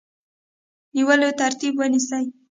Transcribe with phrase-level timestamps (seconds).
[0.95, 2.23] نیولو ترتیب ونیسي.